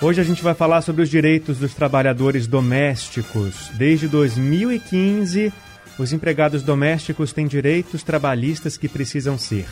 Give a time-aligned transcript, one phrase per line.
[0.00, 3.70] Hoje a gente vai falar sobre os direitos dos trabalhadores domésticos.
[3.78, 5.50] Desde 2015,
[5.98, 9.66] os empregados domésticos têm direitos trabalhistas que precisam ser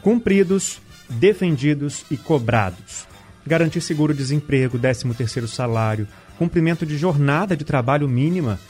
[0.00, 3.08] cumpridos, defendidos e cobrados.
[3.44, 6.06] Garantir seguro-desemprego, 13º salário,
[6.38, 8.60] cumprimento de jornada de trabalho mínima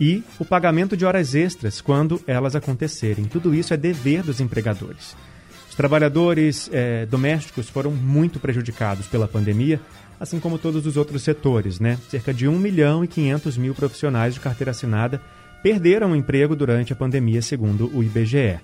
[0.00, 3.26] e o pagamento de horas extras quando elas acontecerem.
[3.26, 5.14] Tudo isso é dever dos empregadores.
[5.78, 9.80] Trabalhadores eh, domésticos foram muito prejudicados pela pandemia,
[10.18, 11.96] assim como todos os outros setores, né?
[12.08, 15.22] Cerca de 1 milhão e 500 mil profissionais de carteira assinada
[15.62, 18.58] perderam o emprego durante a pandemia, segundo o IBGE.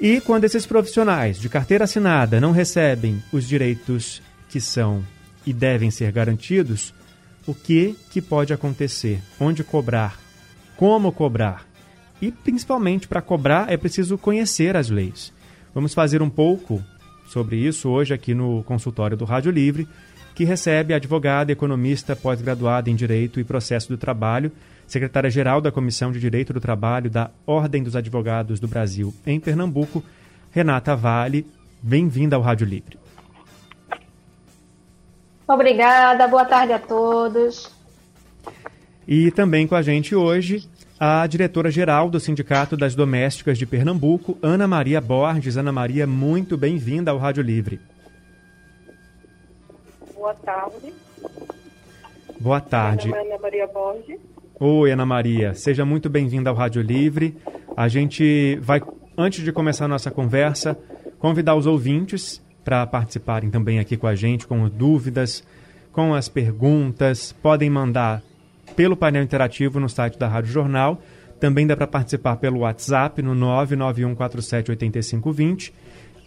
[0.00, 5.04] E quando esses profissionais de carteira assinada não recebem os direitos que são
[5.44, 6.94] e devem ser garantidos,
[7.44, 9.20] o que, que pode acontecer?
[9.40, 10.16] Onde cobrar?
[10.76, 11.66] Como cobrar?
[12.20, 15.32] E principalmente para cobrar é preciso conhecer as leis.
[15.74, 16.82] Vamos fazer um pouco
[17.26, 19.88] sobre isso hoje aqui no consultório do Rádio Livre,
[20.34, 24.52] que recebe a advogada, economista, pós-graduada em Direito e Processo do Trabalho,
[24.86, 30.02] secretária-geral da Comissão de Direito do Trabalho da Ordem dos Advogados do Brasil em Pernambuco,
[30.50, 31.46] Renata Vale.
[31.80, 32.98] Bem-vinda ao Rádio Livre.
[35.48, 37.70] Obrigada, boa tarde a todos.
[39.08, 40.68] E também com a gente hoje
[41.04, 45.56] a diretora-geral do Sindicato das Domésticas de Pernambuco, Ana Maria Borges.
[45.56, 47.80] Ana Maria, muito bem-vinda ao Rádio Livre.
[50.14, 50.92] Boa tarde.
[52.38, 53.08] Boa tarde.
[53.08, 54.20] Meu nome é Ana Maria Borges.
[54.60, 55.54] Oi, Ana Maria.
[55.54, 57.36] Seja muito bem-vinda ao Rádio Livre.
[57.76, 58.80] A gente vai,
[59.18, 60.78] antes de começar a nossa conversa,
[61.18, 65.42] convidar os ouvintes para participarem também aqui com a gente, com dúvidas,
[65.90, 67.32] com as perguntas.
[67.42, 68.22] Podem mandar
[68.74, 71.00] pelo painel interativo no site da Rádio Jornal.
[71.38, 75.72] Também dá para participar pelo WhatsApp no 991478520.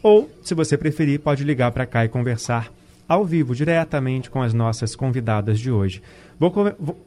[0.03, 2.71] Ou, se você preferir, pode ligar para cá e conversar
[3.07, 6.01] ao vivo, diretamente com as nossas convidadas de hoje.
[6.39, 6.51] Vou,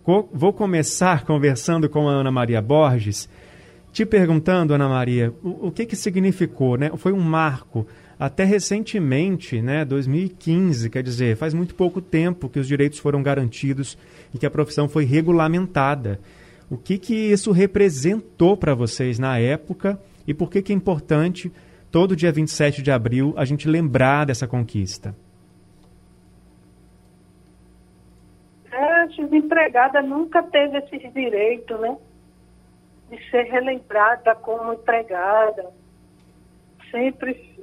[0.04, 3.28] vou, vou começar conversando com a Ana Maria Borges,
[3.93, 6.91] te perguntando, Ana Maria, o, o que, que significou, né?
[6.97, 7.87] Foi um marco
[8.19, 13.97] até recentemente, né, 2015, quer dizer, faz muito pouco tempo que os direitos foram garantidos
[14.34, 16.19] e que a profissão foi regulamentada.
[16.69, 21.53] O que, que isso representou para vocês na época e por que, que é importante
[21.93, 25.15] todo dia 27 de abril a gente lembrar dessa conquista?
[28.72, 31.97] A desempregada nunca teve esse direito, né?
[33.11, 35.71] De ser relembrada como empregada.
[36.91, 37.59] Sempre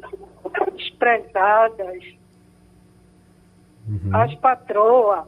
[0.75, 2.03] desprezadas.
[3.87, 4.15] Uhum.
[4.15, 5.25] As patroas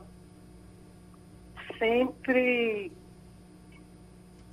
[1.77, 2.91] sempre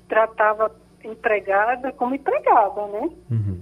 [0.08, 3.10] tratava empregada como empregada, né?
[3.30, 3.60] Uhum.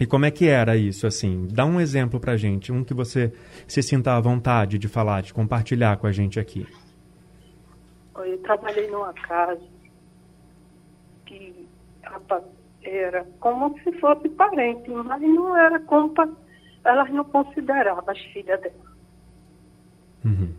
[0.00, 1.46] E como é que era isso, assim?
[1.50, 3.32] Dá um exemplo pra gente, um que você
[3.66, 6.66] se sinta à vontade de falar, de compartilhar com a gente aqui.
[8.16, 9.62] Eu trabalhei numa casa
[11.26, 11.66] que
[12.82, 16.12] era como se fosse parente, mas não era como
[16.84, 18.74] elas não consideravam as filhas dela.
[20.24, 20.54] Uhum.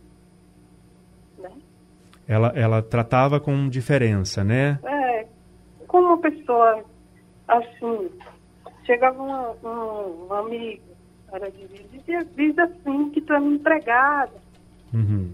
[1.38, 1.52] Né?
[2.28, 4.80] Ela, ela tratava com diferença, né?
[4.84, 5.28] É,
[5.88, 6.84] como uma pessoa
[7.48, 8.10] assim,
[8.86, 10.82] chegava um, um, um amigo,
[11.52, 14.34] de dizia, diz assim que tu é uma empregada.
[14.94, 15.34] Uhum.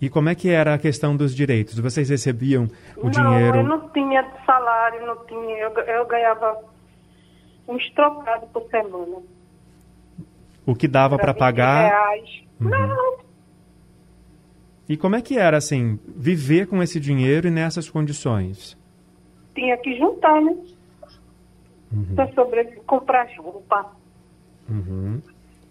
[0.00, 1.78] E como é que era a questão dos direitos?
[1.78, 3.58] Vocês recebiam o não, dinheiro?
[3.58, 5.58] eu não tinha salário, não tinha.
[5.58, 6.58] Eu, eu ganhava
[7.66, 9.22] uns trocados por semana.
[10.66, 11.88] O que dava para pagar?
[11.88, 12.42] Reais.
[12.60, 12.68] Uhum.
[12.68, 13.18] Não.
[14.88, 18.76] E como é que era, assim, viver com esse dinheiro e nessas condições?
[19.54, 20.56] Tinha que juntar, né?
[21.92, 22.14] Uhum.
[22.14, 23.92] Para sobreviver, comprar roupa.
[24.68, 25.20] Uhum.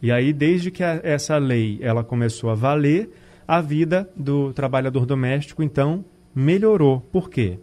[0.02, 3.10] E aí, desde que a, essa lei ela começou a valer,
[3.48, 6.04] a vida do trabalhador doméstico, então,
[6.34, 7.02] melhorou.
[7.12, 7.60] Por quê?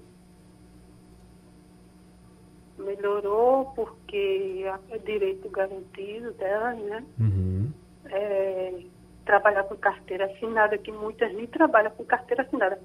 [2.79, 7.05] Melhorou porque é direito garantido dela, né?
[7.19, 7.71] Uhum.
[8.07, 8.85] É,
[9.25, 12.81] trabalhar com carteira assinada, que muitas nem trabalham com carteira assinada.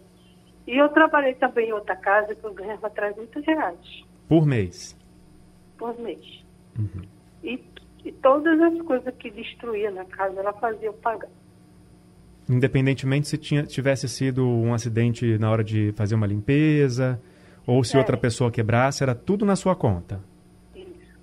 [0.65, 4.05] E eu trabalhei também em outra casa que eu ganhava 300 reais.
[4.27, 4.97] Por mês?
[5.77, 6.43] Por mês.
[6.77, 7.03] Uhum.
[7.43, 7.63] E,
[8.03, 11.29] e todas as coisas que destruía na casa, ela fazia eu pagar.
[12.49, 17.21] Independentemente se tinha, tivesse sido um acidente na hora de fazer uma limpeza
[17.65, 17.99] ou se É.
[17.99, 20.21] outra pessoa quebrasse, era tudo na sua conta.
[20.75, 21.19] Isso.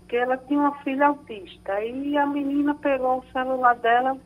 [0.00, 1.72] Porque ela tinha uma filha autista.
[1.72, 4.16] Aí a menina pegou o celular dela,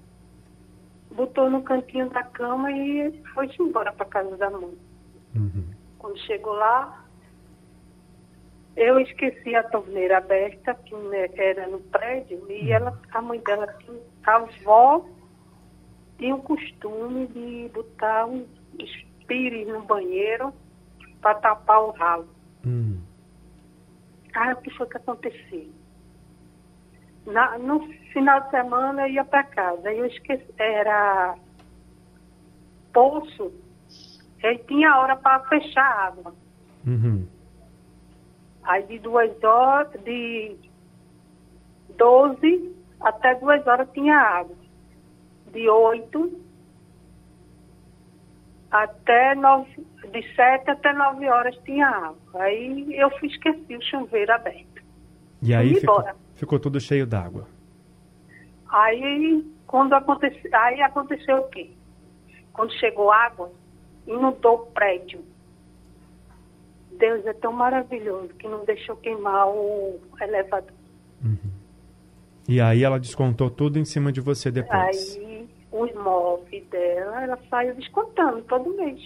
[1.14, 4.76] botou no cantinho da cama e foi embora para casa da mãe.
[5.36, 5.64] Uhum.
[5.98, 7.04] Quando chegou lá,
[8.76, 13.66] eu esqueci a torneira aberta, que né, era no prédio, e ela, a mãe dela
[13.78, 15.04] tinha, a avó
[16.18, 18.46] tinha o costume de botar um
[19.26, 20.52] pires no banheiro
[21.20, 22.28] para tapar o ralo.
[22.66, 23.00] Hum.
[24.34, 25.70] Ah, o que foi que aconteceu?
[27.26, 27.80] Na- no
[28.12, 29.92] final de semana eu ia para casa.
[29.92, 31.36] Eu esqueci, era
[32.92, 33.52] poço.
[34.42, 36.34] Aí tinha hora para fechar a água.
[36.86, 37.26] Uhum.
[38.62, 40.56] Aí de duas horas, de
[41.96, 44.56] 12 até duas horas tinha água.
[45.52, 46.48] De 8
[48.70, 52.42] até nove, de 7 até 9 horas tinha água.
[52.42, 54.82] Aí eu fui esqueci o chuveiro aberto.
[55.42, 56.04] E aí ficou,
[56.34, 57.46] ficou tudo cheio d'água.
[58.68, 61.70] Aí quando aconteceu, aí aconteceu o quê?
[62.52, 63.50] Quando chegou água,
[64.06, 65.20] inundou o prédio.
[66.98, 70.72] Deus é tão maravilhoso que não deixou queimar o elevador.
[72.48, 75.16] E aí ela descontou tudo em cima de você depois.
[75.16, 75.27] Aí
[75.72, 79.00] os móveis dela, ela saiu descontando todo mês.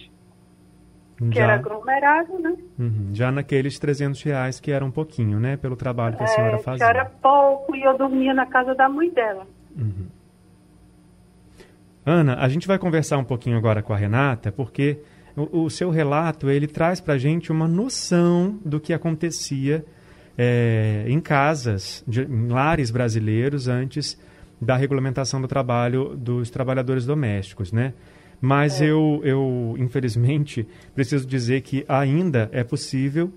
[1.17, 2.55] Que já, era aglomerado, né?
[2.79, 3.09] Uhum.
[3.13, 5.55] já naqueles 300 reais que era um pouquinho, né?
[5.57, 6.85] Pelo trabalho que a senhora É, que fazia.
[6.85, 9.45] era pouco e eu dormia na casa da mãe dela.
[12.05, 14.99] Ana, a gente vai conversar um pouquinho agora com a Renata, porque
[15.35, 19.85] o, o seu relato ele traz para a gente uma noção do que acontecia
[20.37, 24.19] é, em casas, de, em lares brasileiros antes
[24.63, 27.93] da regulamentação do trabalho dos trabalhadores domésticos, né?
[28.41, 33.31] Mas eu, eu, infelizmente, preciso dizer que ainda é possível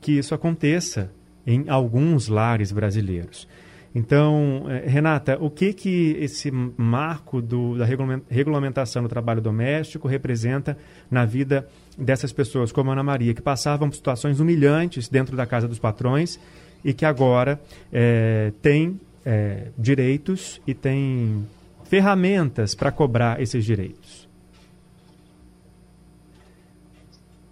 [0.00, 1.10] que isso aconteça
[1.46, 3.46] em alguns lares brasileiros.
[3.94, 10.06] Então, eh, Renata, o que que esse marco do, da regulamen- regulamentação do trabalho doméstico
[10.06, 10.76] representa
[11.10, 15.46] na vida dessas pessoas, como a Ana Maria, que passavam por situações humilhantes dentro da
[15.46, 16.38] casa dos patrões
[16.84, 17.58] e que agora
[17.92, 21.46] eh, têm eh, direitos e têm
[21.84, 24.26] ferramentas para cobrar esses direitos?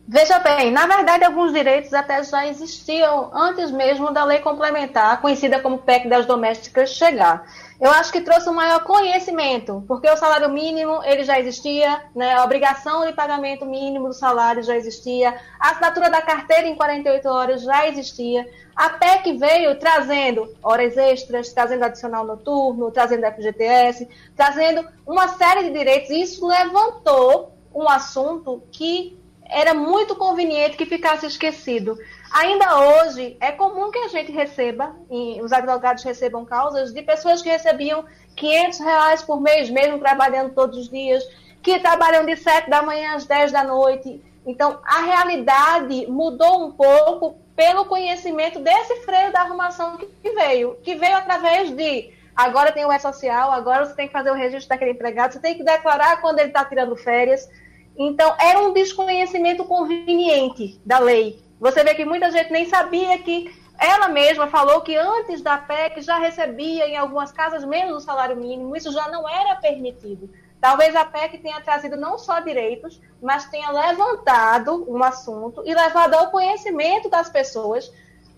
[0.07, 5.61] Veja bem, na verdade, alguns direitos até já existiam antes mesmo da lei complementar, conhecida
[5.61, 7.43] como PEC das domésticas, chegar.
[7.81, 12.35] Eu acho que trouxe um maior conhecimento, porque o salário mínimo ele já existia, né?
[12.35, 17.29] a obrigação de pagamento mínimo do salário já existia, a assinatura da carteira em 48
[17.29, 18.49] horas já existia.
[18.77, 25.71] A PEC veio trazendo horas extras, trazendo adicional noturno, trazendo FGTS, trazendo uma série de
[25.71, 31.99] direitos, e isso levantou um assunto que era muito conveniente que ficasse esquecido.
[32.35, 37.41] Ainda hoje, é comum que a gente receba, e os advogados recebam causas de pessoas
[37.41, 38.05] que recebiam
[38.35, 41.23] 500 reais por mês, mesmo trabalhando todos os dias,
[41.63, 44.21] que trabalham de 7 da manhã às 10 da noite.
[44.45, 50.97] Então, a realidade mudou um pouco pelo conhecimento desse freio da arrumação que veio, que
[50.97, 54.91] veio através de agora tem o E-Social, agora você tem que fazer o registro daquele
[54.91, 57.49] empregado, você tem que declarar quando ele está tirando férias.
[57.97, 61.44] Então, era um desconhecimento conveniente da lei.
[61.65, 66.03] Você vê que muita gente nem sabia que ela mesma falou que antes da PEC
[66.03, 70.29] já recebia em algumas casas menos o salário mínimo, isso já não era permitido.
[70.61, 76.13] Talvez a PEC tenha trazido não só direitos, mas tenha levantado um assunto e levado
[76.13, 77.91] ao conhecimento das pessoas,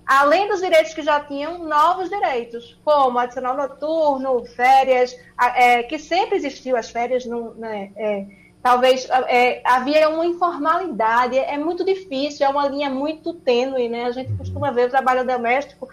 [0.06, 5.18] além dos direitos que já tinham, novos direitos, como adicional noturno, férias,
[5.56, 8.24] é, que sempre existiu as férias, não, né, é,
[8.66, 14.06] talvez é, havia uma informalidade, é muito difícil, é uma linha muito tênue, né?
[14.06, 15.88] A gente costuma ver o trabalho doméstico.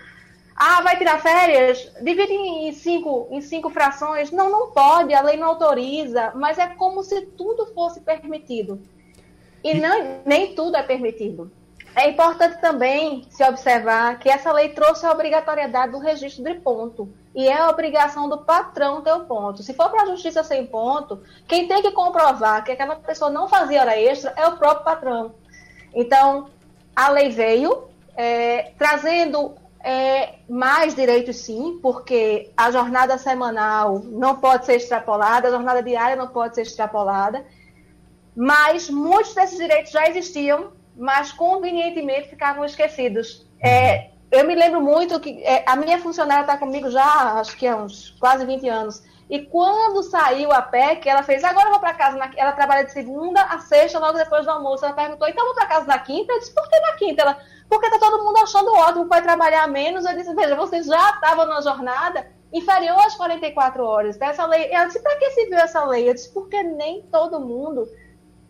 [0.56, 1.92] Ah, vai tirar férias?
[2.02, 4.32] Divide em cinco, em cinco frações.
[4.32, 8.82] Não, não pode, a lei não autoriza, mas é como se tudo fosse permitido.
[9.64, 11.52] E não, nem tudo é permitido.
[11.96, 17.14] É importante também se observar que essa lei trouxe a obrigatoriedade do registro de ponto.
[17.36, 19.62] E é a obrigação do patrão ter o ponto.
[19.62, 23.48] Se for para a justiça sem ponto, quem tem que comprovar que aquela pessoa não
[23.48, 25.36] fazia hora extra é o próprio patrão.
[25.94, 26.50] Então,
[26.96, 34.66] a lei veio é, trazendo é, mais direitos, sim, porque a jornada semanal não pode
[34.66, 37.46] ser extrapolada, a jornada diária não pode ser extrapolada.
[38.36, 43.46] Mas muitos desses direitos já existiam, mas convenientemente ficavam esquecidos.
[43.60, 47.68] É, eu me lembro muito que é, a minha funcionária está comigo já, acho que
[47.68, 51.80] há uns quase 20 anos, E quando saiu a PEC, ela fez, agora eu vou
[51.80, 52.30] para casa, na...
[52.36, 54.86] ela trabalha de segunda a sexta, logo depois do almoço.
[54.86, 56.34] Ela perguntou, então vou para casa na quinta?
[56.34, 57.22] Eu disse, por que na quinta?
[57.22, 57.38] Ela,
[57.70, 60.06] porque tá todo mundo achando ótimo, vai trabalhar menos.
[60.06, 64.22] Eu disse, veja, vocês já estavam na jornada inferior às 44 horas.
[64.22, 66.10] Essa lei, ela disse, para que se viu essa lei?
[66.10, 67.88] Eu disse, porque nem todo mundo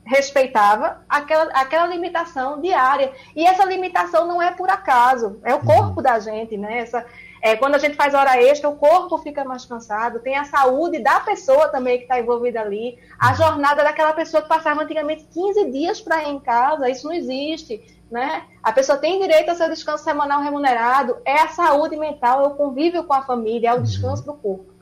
[0.06, 3.12] respeitava aquela, aquela limitação diária.
[3.36, 6.80] E essa limitação não é por acaso, é o corpo da gente, né?
[6.80, 7.06] Essa,
[7.42, 11.00] é, quando a gente faz hora extra, o corpo fica mais cansado, tem a saúde
[11.00, 15.70] da pessoa também que está envolvida ali, a jornada daquela pessoa que passava antigamente 15
[15.70, 17.82] dias para ir em casa, isso não existe.
[18.10, 18.44] Né?
[18.62, 22.56] A pessoa tem direito ao seu descanso semanal remunerado, é a saúde mental, é o
[22.56, 24.73] convívio com a família, é o descanso do corpo.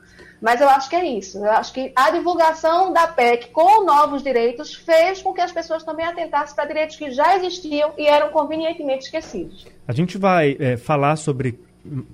[0.42, 1.38] Mas eu acho que é isso.
[1.38, 5.84] Eu acho que a divulgação da PEC com novos direitos fez com que as pessoas
[5.84, 9.64] também atentassem para direitos que já existiam e eram convenientemente esquecidos.
[9.86, 11.60] A gente vai é, falar sobre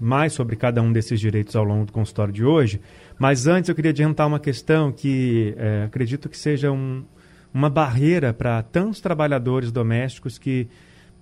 [0.00, 2.80] mais sobre cada um desses direitos ao longo do consultório de hoje,
[3.18, 7.04] mas antes eu queria adiantar uma questão que é, acredito que seja um,
[7.52, 10.68] uma barreira para tantos trabalhadores domésticos que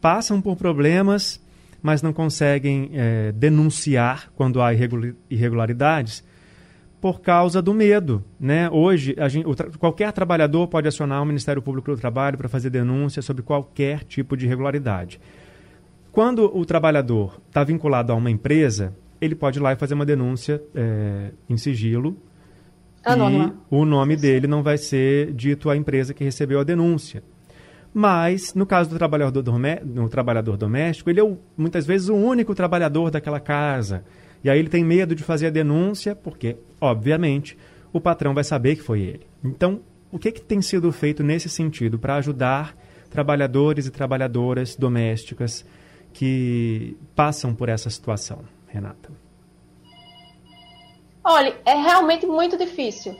[0.00, 1.40] passam por problemas,
[1.82, 4.72] mas não conseguem é, denunciar quando há
[5.28, 6.22] irregularidades
[7.06, 8.20] por causa do medo.
[8.38, 8.68] Né?
[8.68, 13.22] Hoje, gente, tra qualquer trabalhador pode acionar o Ministério Público do Trabalho para fazer denúncia
[13.22, 15.20] sobre qualquer tipo de irregularidade.
[16.10, 20.04] Quando o trabalhador está vinculado a uma empresa, ele pode ir lá e fazer uma
[20.04, 22.16] denúncia é, em sigilo.
[23.04, 23.54] Anônima.
[23.70, 27.22] E o nome dele não vai ser dito à empresa que recebeu a denúncia.
[27.94, 33.12] Mas, no caso do trabalhador, do trabalhador doméstico, ele é muitas vezes o único trabalhador
[33.12, 34.02] daquela casa.
[34.42, 37.56] E aí ele tem medo de fazer a denúncia, porque, obviamente,
[37.92, 39.26] o patrão vai saber que foi ele.
[39.45, 39.80] Então,
[40.11, 42.76] o que, que tem sido feito nesse sentido para ajudar
[43.11, 45.64] trabalhadores e trabalhadoras domésticas
[46.12, 49.11] que passam por essa situação, Renata?
[51.23, 53.16] Olha, é realmente muito difícil.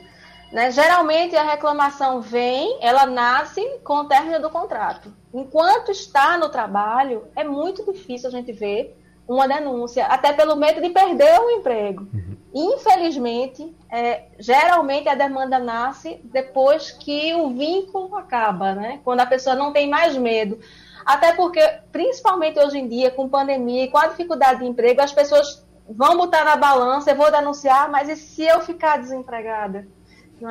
[0.51, 0.71] Né?
[0.71, 5.13] Geralmente a reclamação vem, ela nasce com o término do contrato.
[5.33, 8.96] Enquanto está no trabalho, é muito difícil a gente ver
[9.27, 12.07] uma denúncia, até pelo medo de perder o emprego.
[12.13, 12.37] Uhum.
[12.53, 18.99] Infelizmente, é, geralmente a demanda nasce depois que o vínculo acaba, né?
[19.03, 20.57] Quando a pessoa não tem mais medo.
[21.05, 25.11] Até porque, principalmente hoje em dia, com pandemia e com a dificuldade de emprego, as
[25.11, 29.87] pessoas vão botar na balança, eu vou denunciar, mas e se eu ficar desempregada?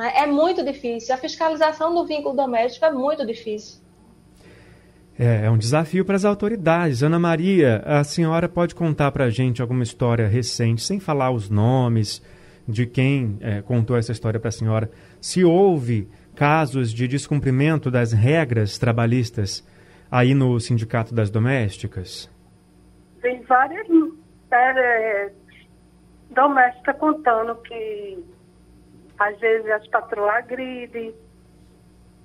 [0.01, 0.23] É?
[0.23, 1.13] é muito difícil.
[1.13, 3.79] A fiscalização do vínculo doméstico é muito difícil.
[5.19, 7.01] É, é um desafio para as autoridades.
[7.01, 11.49] Ana Maria, a senhora pode contar para a gente alguma história recente, sem falar os
[11.49, 12.21] nomes
[12.67, 18.11] de quem é, contou essa história para a senhora, se houve casos de descumprimento das
[18.11, 19.65] regras trabalhistas
[20.11, 22.29] aí no Sindicato das Domésticas?
[23.21, 23.87] Tem várias
[24.51, 25.31] é,
[26.29, 28.23] domésticas contando que
[29.17, 31.13] às vezes as patroas agridem,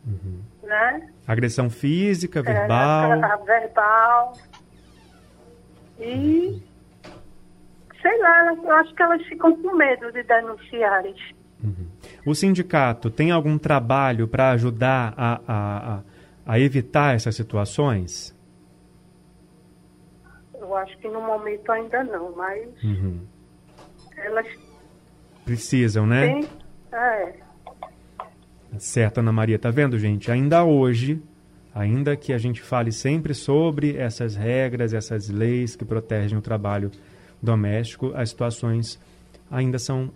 [0.06, 0.41] uhum.
[0.72, 1.08] Né?
[1.26, 3.12] Agressão física, é, verbal.
[3.12, 4.32] É, verbal.
[6.00, 6.62] E
[8.00, 11.04] sei lá, eu acho que elas ficam com medo de denunciar.
[11.62, 11.86] Uhum.
[12.26, 16.02] O sindicato tem algum trabalho para ajudar a, a, a,
[16.46, 18.34] a, evitar essas situações?
[20.54, 23.20] Eu acho que no momento ainda não, mas uhum.
[24.16, 24.46] elas
[25.44, 26.26] precisam, né?
[26.26, 26.48] Tem,
[26.92, 27.41] é.
[28.78, 29.58] Certo, Ana Maria.
[29.58, 30.30] Tá vendo, gente?
[30.30, 31.20] Ainda hoje,
[31.74, 36.90] ainda que a gente fale sempre sobre essas regras, essas leis que protegem o trabalho
[37.40, 38.98] doméstico, as situações
[39.50, 40.10] ainda são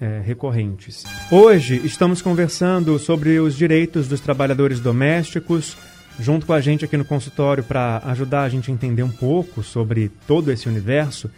[0.00, 1.04] é, recorrentes.
[1.30, 5.76] Hoje estamos conversando sobre os direitos dos trabalhadores domésticos.
[6.20, 9.62] Junto com a gente aqui no consultório para ajudar a gente a entender um pouco
[9.62, 11.30] sobre todo esse universo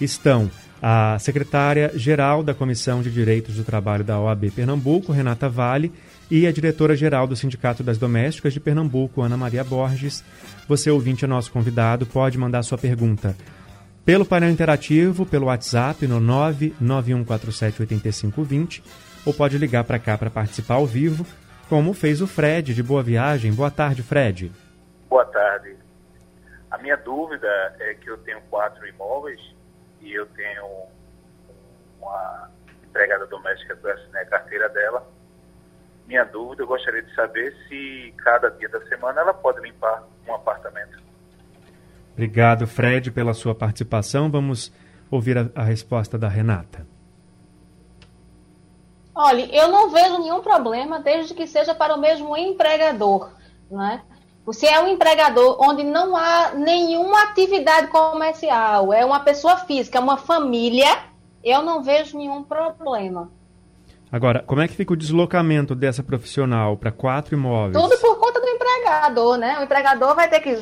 [0.00, 0.50] estão
[0.84, 5.92] a secretária-geral da Comissão de Direitos do Trabalho da OAB Pernambuco, Renata Vale,
[6.28, 10.24] e a diretora-geral do Sindicato das Domésticas de Pernambuco, Ana Maria Borges.
[10.66, 13.36] Você, ouvinte, é nosso convidado, pode mandar sua pergunta
[14.04, 18.82] pelo painel interativo, pelo WhatsApp no 991478520
[19.24, 21.24] ou pode ligar para cá para participar ao vivo,
[21.68, 23.52] como fez o Fred de Boa Viagem.
[23.52, 24.50] Boa tarde, Fred.
[25.08, 25.76] Boa tarde.
[26.68, 27.46] A minha dúvida
[27.78, 29.40] é que eu tenho quatro imóveis
[30.02, 30.86] e eu tenho
[32.00, 32.50] uma
[32.84, 35.06] empregada doméstica que eu assinei a carteira dela
[36.06, 40.34] minha dúvida, eu gostaria de saber se cada dia da semana ela pode limpar um
[40.34, 41.00] apartamento.
[42.12, 44.30] Obrigado, Fred, pela sua participação.
[44.30, 44.72] Vamos
[45.10, 46.86] ouvir a, a resposta da Renata.
[49.14, 53.32] Olha, eu não vejo nenhum problema desde que seja para o mesmo empregador,
[53.70, 54.02] né?
[54.50, 60.00] Se é um empregador onde não há nenhuma atividade comercial, é uma pessoa física, é
[60.00, 60.88] uma família,
[61.44, 63.30] eu não vejo nenhum problema.
[64.10, 67.82] Agora, como é que fica o deslocamento dessa profissional para quatro imóveis?
[67.82, 69.58] Tudo por conta do empregador, né?
[69.58, 70.54] O empregador vai ter que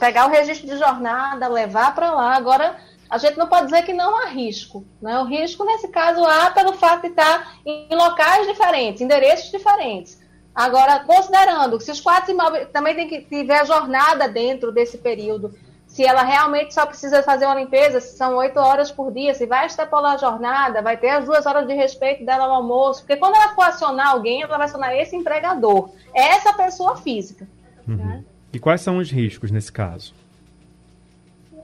[0.00, 2.34] pegar o registro de jornada, levar para lá.
[2.34, 2.76] Agora,
[3.08, 4.84] a gente não pode dizer que não há risco.
[5.00, 5.16] Né?
[5.20, 10.18] O risco, nesse caso, há pelo fato de estar em locais diferentes, endereços diferentes.
[10.58, 15.54] Agora, considerando que se os quatro imóveis também tem que tiver jornada dentro desse período,
[15.86, 19.46] se ela realmente só precisa fazer uma limpeza, se são oito horas por dia, se
[19.46, 23.16] vai extrapolar a jornada, vai ter as duas horas de respeito dela ao almoço, porque
[23.16, 27.46] quando ela for acionar alguém, ela vai acionar esse empregador, essa pessoa física.
[27.86, 27.94] Uhum.
[27.94, 28.24] Né?
[28.52, 30.12] E quais são os riscos nesse caso?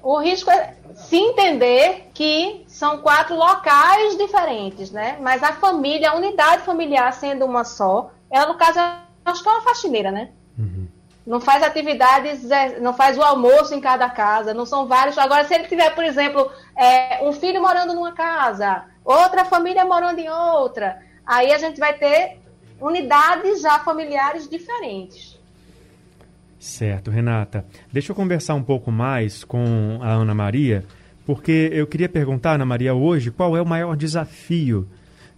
[0.05, 5.19] O risco é se entender que são quatro locais diferentes, né?
[5.21, 8.79] Mas a família, a unidade familiar sendo uma só, ela no caso
[9.25, 10.31] acho que é uma faxineira, né?
[10.59, 10.89] Uhum
[11.27, 15.17] não faz atividades, é, não faz o almoço em cada casa, não são vários.
[15.17, 20.19] Agora, se ele tiver, por exemplo, é, um filho morando numa casa, outra família morando
[20.19, 22.39] em outra, aí a gente vai ter
[22.79, 25.41] unidades já familiares diferentes.
[26.59, 27.65] Certo, Renata.
[27.93, 30.85] Deixa eu conversar um pouco mais com a Ana Maria,
[31.25, 34.89] porque eu queria perguntar, Ana Maria, hoje, qual é o maior desafio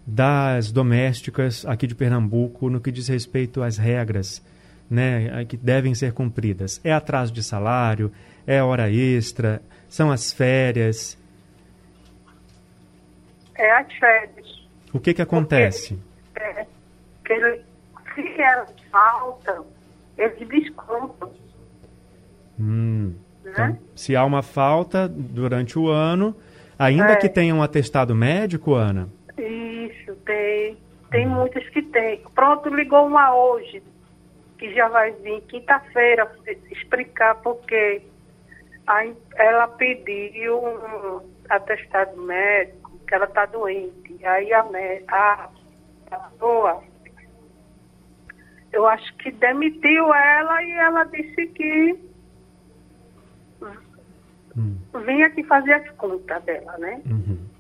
[0.07, 4.41] das domésticas aqui de Pernambuco no que diz respeito às regras
[4.89, 6.81] né, que devem ser cumpridas?
[6.85, 8.13] É atraso de salário?
[8.47, 9.61] É hora extra?
[9.89, 11.19] São as férias?
[13.57, 14.67] É as férias.
[14.93, 15.99] O que que acontece?
[16.33, 17.61] Porque, é,
[18.15, 19.67] se elas faltam,
[20.17, 21.31] eles descontam.
[22.59, 23.15] Hum.
[23.45, 23.53] Né?
[23.53, 26.37] Então, se há uma falta durante o ano,
[26.79, 27.17] ainda é.
[27.17, 29.09] que tenha um atestado médico, Ana?
[31.11, 31.23] Tem.
[31.23, 31.35] Tem hum.
[31.37, 32.23] muitas que tem.
[32.35, 33.83] Pronto, ligou uma hoje
[34.59, 36.31] que já vai vir quinta-feira
[36.71, 38.03] explicar porque
[39.35, 44.25] ela pediu um atestado médico, que ela está doente.
[44.25, 44.65] Aí a,
[45.09, 45.51] a,
[46.11, 46.83] a pessoa,
[48.73, 51.99] eu acho que demitiu ela e ela disse que
[54.57, 54.79] hum.
[55.05, 57.03] vinha aqui fazer as contas dela, né?
[57.07, 57.56] Uhum.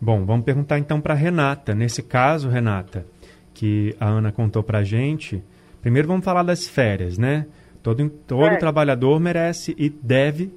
[0.00, 1.74] Bom, vamos perguntar então para Renata.
[1.74, 3.06] Nesse caso, Renata,
[3.54, 5.42] que a Ana contou para a gente,
[5.86, 7.46] Primeiro vamos falar das férias, né?
[7.80, 8.56] Todo, todo é.
[8.56, 10.52] trabalhador merece e deve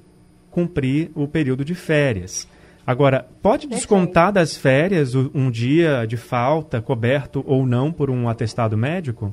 [0.50, 2.48] cumprir o período de férias.
[2.84, 8.76] Agora, pode descontar das férias um dia de falta, coberto ou não por um atestado
[8.76, 9.32] médico?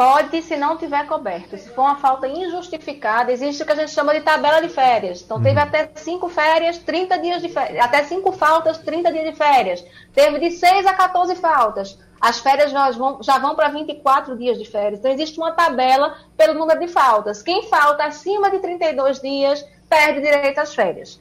[0.00, 1.58] Pode, se não tiver coberto.
[1.58, 5.20] Se for uma falta injustificada, existe o que a gente chama de tabela de férias.
[5.20, 5.62] Então, teve uhum.
[5.62, 7.84] até cinco férias, 30 dias de férias.
[7.84, 9.84] Até cinco faltas, 30 dias de férias.
[10.14, 14.58] Teve de 6 a 14 faltas as férias já vão, já vão para 24 dias
[14.58, 15.00] de férias.
[15.00, 17.42] Então, existe uma tabela pelo número de faltas.
[17.42, 21.20] Quem falta acima de 32 dias perde direito às férias.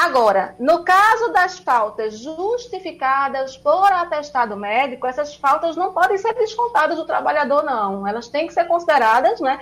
[0.00, 6.96] Agora, no caso das faltas justificadas por atestado médico, essas faltas não podem ser descontadas
[6.96, 8.06] do trabalhador, não.
[8.06, 9.58] Elas têm que ser consideradas, né?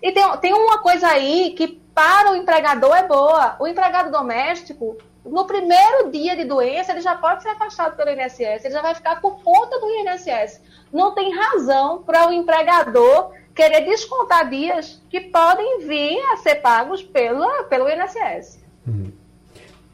[0.00, 3.56] E tem, tem uma coisa aí que para o empregador é boa.
[3.58, 8.64] O empregado doméstico, no primeiro dia de doença, ele já pode ser afastado pelo INSS,
[8.64, 10.62] ele já vai ficar por conta do INSS.
[10.92, 17.02] Não tem razão para o empregador querer descontar dias que podem vir a ser pagos
[17.02, 18.62] pelo, pelo INSS.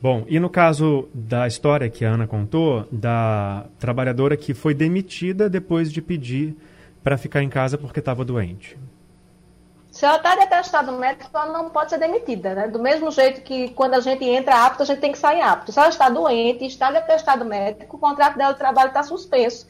[0.01, 5.51] Bom, e no caso da história que a Ana contou, da trabalhadora que foi demitida
[5.51, 6.57] depois de pedir
[7.03, 8.79] para ficar em casa porque estava doente?
[9.91, 12.69] Se ela está de atestado médico, ela não pode ser demitida, né?
[12.69, 15.73] Do mesmo jeito que quando a gente entra apto, a gente tem que sair apto.
[15.73, 19.67] Se ela está doente, está de atestado médico, o contrato dela de trabalho está suspenso.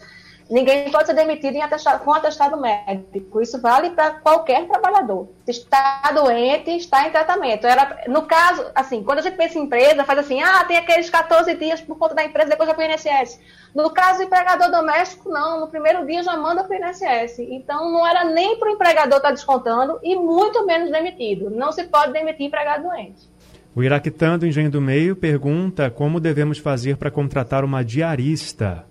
[0.51, 3.43] Ninguém pode ser demitido em atestado, com atestado médico.
[3.43, 5.29] Isso vale para qualquer trabalhador.
[5.47, 7.67] Está doente, está em tratamento.
[7.67, 11.11] Era, no caso, assim, quando a gente pensa em empresa, faz assim, ah, tem aqueles
[11.11, 13.39] 14 dias por conta da empresa, depois já para o INSS.
[13.75, 15.61] No caso do empregador doméstico, não.
[15.61, 17.41] No primeiro dia já manda para o INSS.
[17.41, 21.51] Então, não era nem para o empregador estar tá descontando e muito menos demitido.
[21.51, 23.29] Não se pode demitir empregado doente.
[23.77, 28.87] O Iraquitã do Engenho do Meio pergunta como devemos fazer para contratar uma diarista.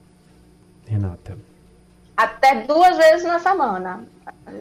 [0.85, 1.46] Renata
[2.17, 4.03] até duas vezes na semana.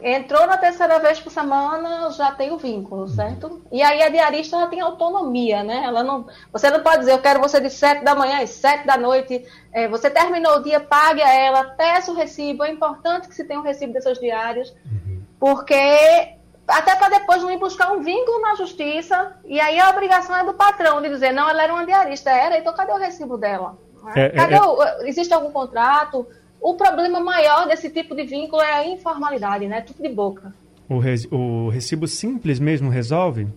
[0.03, 3.63] Entrou na terceira vez por semana, já tem o vínculo, certo?
[3.71, 5.81] E aí a diarista já tem autonomia, né?
[5.83, 8.85] Ela não, você não pode dizer, eu quero você de sete da manhã às sete
[8.85, 9.43] da noite.
[9.73, 12.63] É, você terminou o dia, pague a ela, peça o recibo.
[12.63, 15.23] É importante que se tenha um recibo desses diários, uhum.
[15.39, 19.35] porque até para depois não ir buscar um vínculo na justiça.
[19.45, 22.57] E aí a obrigação é do patrão de dizer, não, ela era uma diarista, era,
[22.57, 23.77] então cadê o recibo dela?
[24.15, 26.27] É, é cadê é, o, existe algum contrato?
[26.61, 29.81] O problema maior desse tipo de vínculo é a informalidade, né?
[29.81, 30.53] Tudo de boca.
[30.89, 33.47] O, res, o recibo simples mesmo resolve?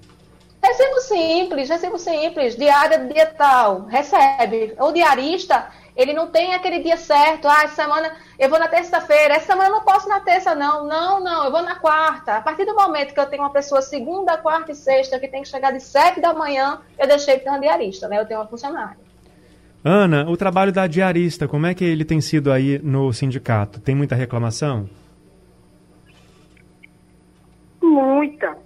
[0.63, 4.75] Recibo simples, recibo simples, diária de dia tal, recebe.
[4.79, 9.35] O diarista, ele não tem aquele dia certo, ah, essa semana eu vou na terça-feira,
[9.35, 10.87] essa semana eu não posso na terça, não.
[10.87, 12.37] Não, não, eu vou na quarta.
[12.37, 15.43] A partir do momento que eu tenho uma pessoa segunda, quarta e sexta que tem
[15.43, 18.19] que chegar de sete da manhã, eu deixei de ter uma diarista, né?
[18.19, 19.10] Eu tenho uma funcionária.
[19.83, 23.81] Ana, o trabalho da diarista, como é que ele tem sido aí no sindicato?
[23.81, 24.88] Tem muita reclamação?
[27.83, 28.59] Muita.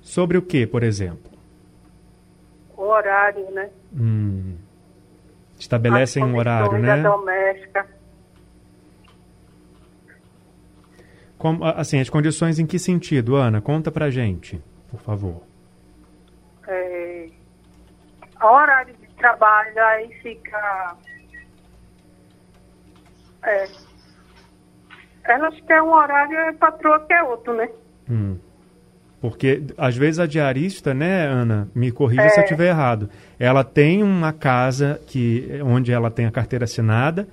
[0.00, 1.32] Sobre o que, por exemplo?
[2.76, 3.68] O horário, né?
[3.92, 4.54] Hum.
[5.58, 7.02] Estabelecem um horário, né?
[7.02, 7.86] Doméstica.
[11.36, 13.60] Como, assim, as condições em que sentido, Ana?
[13.60, 15.42] Conta pra gente, por favor.
[16.68, 17.28] É,
[18.40, 20.96] horário de trabalho, aí fica.
[23.44, 23.68] É,
[25.24, 27.68] elas querem um horário e a patroa quer outro, né?
[28.08, 28.38] Hum.
[29.20, 32.28] Porque, às vezes, a diarista, né, Ana, me corrija é.
[32.28, 37.26] se eu estiver errado, ela tem uma casa que, onde ela tem a carteira assinada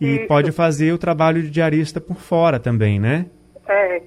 [0.00, 0.26] e Isso.
[0.26, 3.26] pode fazer o trabalho de diarista por fora também, né?
[3.68, 4.02] É.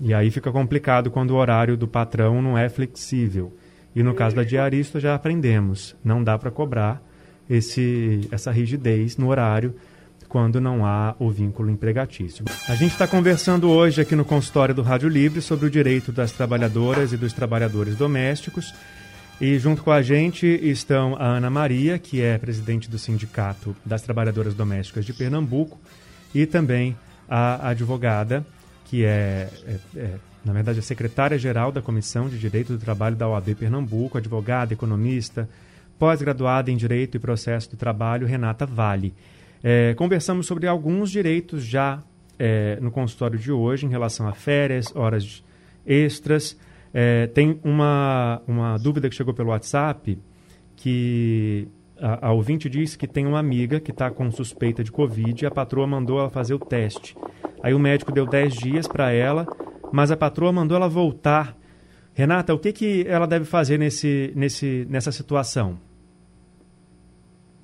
[0.00, 3.52] E aí fica complicado quando o horário do patrão não é flexível.
[3.96, 7.02] E no caso da diarista já aprendemos, não dá para cobrar
[7.48, 9.74] esse, essa rigidez no horário
[10.28, 12.44] quando não há o vínculo empregatício.
[12.68, 16.30] A gente está conversando hoje aqui no consultório do Rádio Livre sobre o direito das
[16.32, 18.74] trabalhadoras e dos trabalhadores domésticos.
[19.40, 24.02] E junto com a gente estão a Ana Maria, que é presidente do Sindicato das
[24.02, 25.78] Trabalhadoras Domésticas de Pernambuco,
[26.34, 26.94] e também
[27.28, 28.44] a advogada,
[28.84, 30.10] que é, é, é
[30.46, 35.48] na verdade, a secretária-geral da Comissão de Direito do Trabalho da OAB Pernambuco, advogada, economista,
[35.98, 39.12] pós-graduada em Direito e Processo do Trabalho, Renata Vale.
[39.60, 42.00] É, conversamos sobre alguns direitos já
[42.38, 45.42] é, no consultório de hoje em relação a férias, horas
[45.84, 46.56] extras.
[46.94, 50.16] É, tem uma, uma dúvida que chegou pelo WhatsApp
[50.76, 51.66] que
[52.00, 55.46] a, a ouvinte disse que tem uma amiga que está com suspeita de Covid e
[55.46, 57.16] a patroa mandou ela fazer o teste.
[57.62, 59.44] Aí o médico deu 10 dias para ela,
[59.92, 61.54] mas a patroa mandou ela voltar.
[62.14, 65.78] Renata, o que, que ela deve fazer nesse, nesse, nessa situação?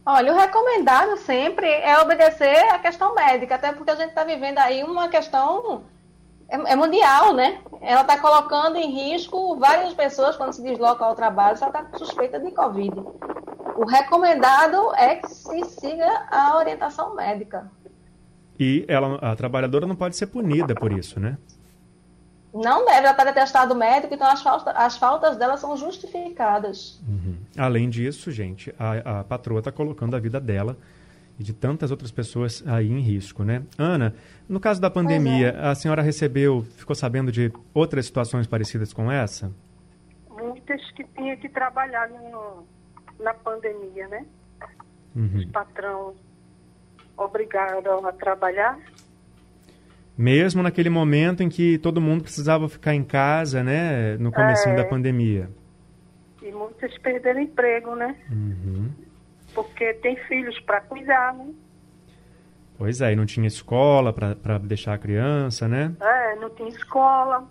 [0.04, 4.58] Olha, o recomendado sempre é obedecer à questão médica, até porque a gente está vivendo
[4.58, 5.84] aí uma questão
[6.48, 7.60] é, é mundial, né?
[7.80, 12.38] Ela está colocando em risco várias pessoas quando se desloca ao trabalho, só está suspeita
[12.40, 12.94] de Covid.
[13.76, 17.70] O recomendado é que se siga a orientação médica.
[18.58, 21.38] E ela, a trabalhadora não pode ser punida por isso, né?
[22.54, 27.00] Não deve, ela está atestado médico, então as, falta, as faltas dela são justificadas.
[27.08, 27.36] Uhum.
[27.56, 30.76] Além disso, gente, a, a patroa está colocando a vida dela
[31.38, 33.62] e de tantas outras pessoas aí em risco, né?
[33.78, 34.14] Ana,
[34.46, 35.68] no caso da pandemia, é.
[35.68, 39.50] a senhora recebeu, ficou sabendo de outras situações parecidas com essa?
[40.28, 42.66] Muitas que tinha que trabalhar no,
[43.18, 44.26] na pandemia, né?
[45.16, 45.38] Uhum.
[45.38, 46.16] Os patrões
[47.16, 48.78] obrigaram a trabalhar
[50.16, 54.16] mesmo naquele momento em que todo mundo precisava ficar em casa, né?
[54.18, 54.74] No começo é.
[54.74, 55.48] da pandemia.
[56.42, 58.16] E muitos perderam emprego, né?
[58.30, 58.90] Uhum.
[59.54, 61.46] Porque tem filhos para cuidar, né?
[62.76, 65.94] Pois é, e não tinha escola para deixar a criança, né?
[66.00, 67.46] É, não tinha escola.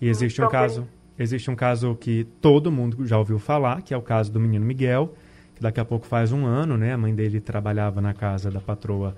[0.00, 0.88] E existe um caso,
[1.18, 4.64] existe um caso que todo mundo já ouviu falar, que é o caso do menino
[4.64, 5.14] Miguel,
[5.54, 6.92] que daqui a pouco faz um ano, né?
[6.92, 9.14] A mãe dele trabalhava na casa da patroa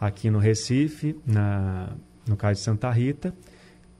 [0.00, 1.90] aqui no Recife, na,
[2.26, 3.34] no caso de Santa Rita.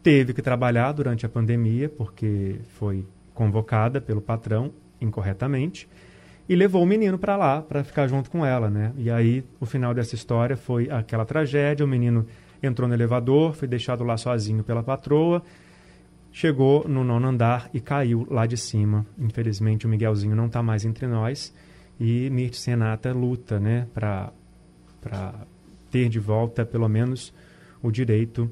[0.02, 5.88] Teve que trabalhar durante a pandemia, porque foi convocada pelo patrão incorretamente,
[6.48, 8.92] e levou o menino para lá, para ficar junto com ela, né?
[8.96, 12.26] E aí, o final dessa história foi aquela tragédia, o menino
[12.62, 15.42] entrou no elevador, foi deixado lá sozinho pela patroa,
[16.32, 19.06] chegou no nono andar e caiu lá de cima.
[19.18, 21.54] Infelizmente, o Miguelzinho não está mais entre nós,
[21.98, 24.32] e Mirtes Renata luta, né, para
[25.90, 27.32] ter de volta pelo menos
[27.82, 28.50] o direito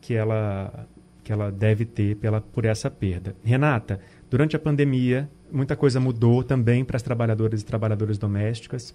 [0.00, 0.86] que ela
[1.24, 3.34] que ela deve ter pela por essa perda.
[3.42, 3.98] Renata,
[4.30, 8.94] durante a pandemia, muita coisa mudou também para as trabalhadoras e trabalhadoras domésticas,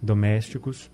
[0.00, 0.88] domésticos.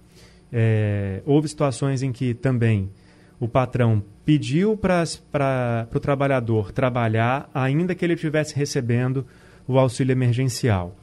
[0.51, 2.91] É, houve situações em que também
[3.39, 9.27] o patrão pediu para o trabalhador trabalhar, ainda que ele estivesse recebendo
[9.69, 10.97] o auxílio emergencial.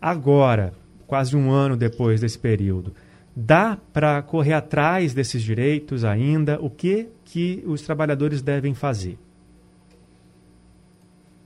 [0.00, 0.72] Agora,
[1.06, 2.92] quase um ano depois desse período,
[3.36, 6.58] Dá para correr atrás desses direitos ainda?
[6.60, 9.18] O que, que os trabalhadores devem fazer?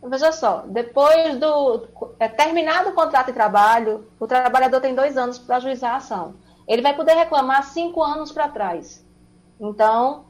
[0.03, 5.38] Veja só, depois do é, terminado o contrato de trabalho, o trabalhador tem dois anos
[5.38, 6.35] para ajuizar a ação.
[6.66, 9.05] Ele vai poder reclamar cinco anos para trás.
[9.59, 10.24] Então,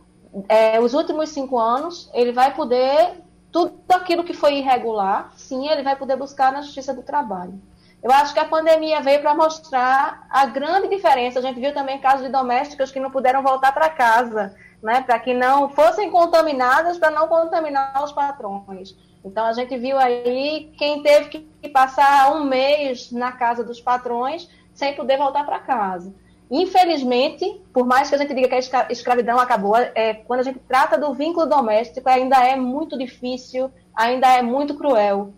[0.49, 5.83] é, os últimos cinco anos, ele vai poder tudo aquilo que foi irregular, sim, ele
[5.83, 7.61] vai poder buscar na Justiça do Trabalho.
[8.03, 11.39] Eu acho que a pandemia veio para mostrar a grande diferença.
[11.39, 15.19] A gente viu também casos de domésticas que não puderam voltar para casa, né, para
[15.19, 18.95] que não fossem contaminadas, para não contaminar os patrões.
[19.25, 24.49] Então a gente viu aí quem teve que passar um mês na casa dos patrões
[24.73, 26.15] sem poder voltar para casa.
[26.51, 30.61] Infelizmente, por mais que a gente diga que a escravidão acabou, é, quando a gente
[30.61, 35.33] trata do vínculo doméstico, ainda é muito difícil, ainda é muito cruel.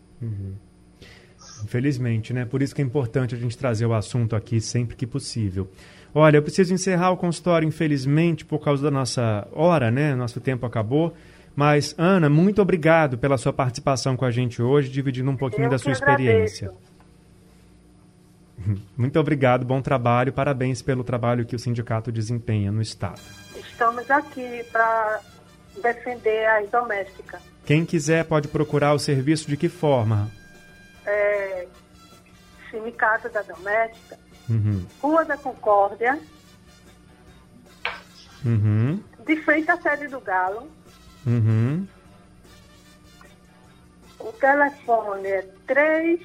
[1.71, 2.45] Infelizmente, né?
[2.45, 5.71] Por isso que é importante a gente trazer o assunto aqui sempre que possível.
[6.13, 10.17] Olha, eu preciso encerrar o consultório, infelizmente, por causa da nossa hora, né?
[10.17, 11.15] Nosso tempo acabou.
[11.55, 15.71] Mas, Ana, muito obrigado pela sua participação com a gente hoje, dividindo um pouquinho eu
[15.71, 16.73] da sua experiência.
[18.95, 23.19] Muito obrigado, bom trabalho, parabéns pelo trabalho que o sindicato desempenha no Estado.
[23.57, 25.21] Estamos aqui para
[25.83, 27.41] defender as domésticas.
[27.65, 30.31] Quem quiser pode procurar o serviço de que forma?
[31.11, 31.69] É,
[32.71, 34.19] Sindicato da Doméstica,
[34.49, 34.87] uhum.
[35.03, 36.19] Rua da Concórdia,
[38.45, 39.03] uhum.
[39.27, 40.71] de frente à sede do Galo.
[41.27, 41.87] Uhum.
[44.21, 46.21] O telefone é 3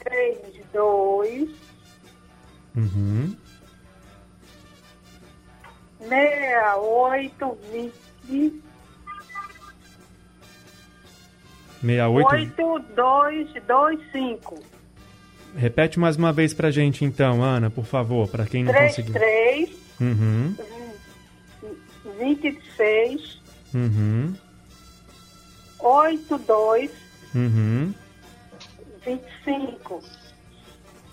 [0.00, 1.50] 32
[2.74, 3.36] uhum.
[6.00, 7.58] 68
[11.86, 14.62] 68 8225
[15.56, 19.14] Repete mais uma vez pra gente então, Ana, por favor, para quem não 3, conseguiu.
[19.14, 19.70] 3
[20.00, 20.54] uhum.
[22.18, 23.40] 26
[23.74, 24.34] uhum.
[25.78, 26.90] 82
[27.34, 27.94] uhum.
[29.06, 30.02] 25.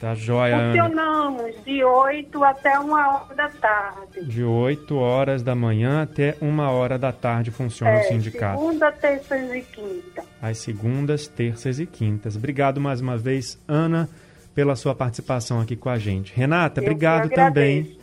[0.03, 1.53] Tá joia, Funcionamos Ana.
[1.65, 4.25] de 8 até 1 hora da tarde.
[4.25, 8.59] De 8 horas da manhã até 1 hora da tarde funciona é, o sindicato.
[8.59, 10.25] Segunda, terças e quinta.
[10.41, 12.35] Às segundas, terças e quintas.
[12.35, 14.09] Obrigado mais uma vez, Ana,
[14.53, 16.33] pela sua participação aqui com a gente.
[16.35, 17.97] Renata, Eu obrigado também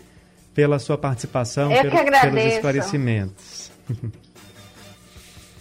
[0.54, 3.70] pela sua participação, Eu pelo, pelos esclarecimentos.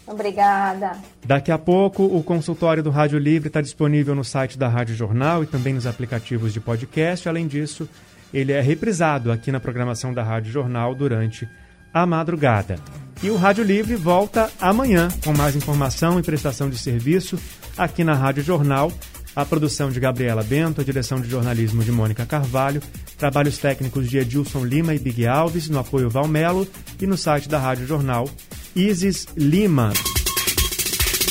[0.09, 0.93] Obrigada.
[1.23, 5.43] Daqui a pouco, o consultório do Rádio Livre está disponível no site da Rádio Jornal
[5.43, 7.29] e também nos aplicativos de podcast.
[7.29, 7.87] Além disso,
[8.33, 11.47] ele é reprisado aqui na programação da Rádio Jornal durante
[11.93, 12.77] a madrugada.
[13.21, 17.37] E o Rádio Livre volta amanhã com mais informação e prestação de serviço
[17.77, 18.91] aqui na Rádio Jornal.
[19.39, 22.83] A produção de Gabriela Bento, a direção de jornalismo de Mônica Carvalho,
[23.17, 26.67] trabalhos técnicos de Edilson Lima e Big Alves, no apoio Valmelo
[27.01, 28.29] e no site da Rádio Jornal
[28.75, 29.93] Isis Lima.